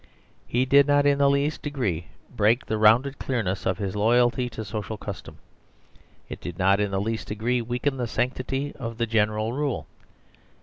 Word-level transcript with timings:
It 0.49 0.67
did 0.67 0.87
not 0.87 1.05
in 1.05 1.19
the 1.19 1.29
least 1.29 1.61
degree 1.61 2.07
break 2.35 2.65
the 2.65 2.79
rounded 2.79 3.19
clearness 3.19 3.67
of 3.67 3.77
his 3.77 3.95
loyalty 3.95 4.49
to 4.49 4.65
social 4.65 4.97
custom. 4.97 5.37
It 6.27 6.41
did 6.41 6.57
not 6.57 6.79
in 6.79 6.89
the 6.89 6.99
least 6.99 7.27
degree 7.27 7.61
weaken 7.61 7.97
the 7.97 8.07
sanctity 8.07 8.75
of 8.77 8.97
the 8.97 9.05
general 9.05 9.53
rule. 9.53 9.85